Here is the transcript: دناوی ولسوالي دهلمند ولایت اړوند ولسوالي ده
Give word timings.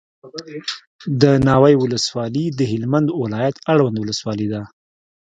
دناوی 1.21 1.73
ولسوالي 1.77 2.45
دهلمند 2.59 3.07
ولایت 3.21 3.55
اړوند 3.71 3.95
ولسوالي 3.99 4.47
ده 4.53 4.61